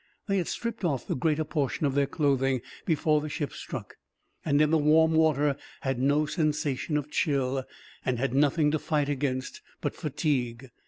They 0.25 0.37
had 0.39 0.47
stripped 0.47 0.83
off 0.83 1.05
the 1.05 1.15
greater 1.15 1.43
portion 1.43 1.85
of 1.85 1.93
their 1.93 2.07
clothing, 2.07 2.63
before 2.87 3.21
the 3.21 3.29
ship 3.29 3.53
struck; 3.53 3.97
and 4.43 4.59
in 4.59 4.71
the 4.71 4.77
warm 4.79 5.13
water 5.13 5.55
had 5.81 5.99
no 5.99 6.25
sensation 6.25 6.97
of 6.97 7.11
chill, 7.11 7.63
and 8.03 8.17
had 8.17 8.33
nothing 8.33 8.71
to 8.71 8.79
fight 8.79 9.09
against, 9.09 9.61
but 9.79 9.93
fatigue. 9.95 10.71